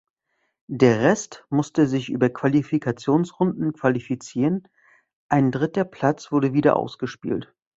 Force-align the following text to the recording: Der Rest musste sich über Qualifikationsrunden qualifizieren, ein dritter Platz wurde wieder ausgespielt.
Der 0.65 0.99
Rest 1.03 1.45
musste 1.51 1.85
sich 1.85 2.09
über 2.09 2.31
Qualifikationsrunden 2.31 3.71
qualifizieren, 3.73 4.67
ein 5.29 5.51
dritter 5.51 5.85
Platz 5.85 6.31
wurde 6.31 6.53
wieder 6.53 6.75
ausgespielt. 6.75 7.53